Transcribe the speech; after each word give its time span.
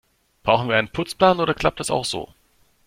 Brauchen 0.41 0.67
wir 0.67 0.77
einen 0.77 0.89
Putzplan, 0.89 1.39
oder 1.39 1.53
klappt 1.53 1.79
das 1.79 1.91
auch 1.91 2.05
so? 2.05 2.33